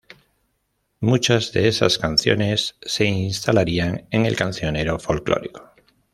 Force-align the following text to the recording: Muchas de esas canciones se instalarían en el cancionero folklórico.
Muchas 1.01 1.51
de 1.53 1.67
esas 1.67 1.99
canciones 1.99 2.75
se 2.81 3.05
instalarían 3.05 4.07
en 4.09 4.25
el 4.25 4.35
cancionero 4.35 4.97
folklórico. 4.97 5.69